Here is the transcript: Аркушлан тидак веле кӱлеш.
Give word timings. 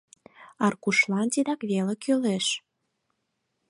Аркушлан 0.65 1.27
тидак 1.33 1.61
веле 1.69 1.93
кӱлеш. 2.03 2.45